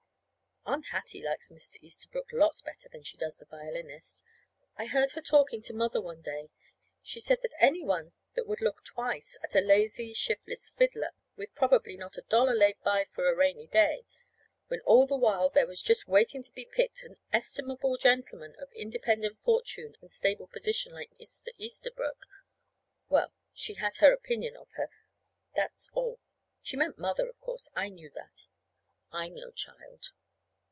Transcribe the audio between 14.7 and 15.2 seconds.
all the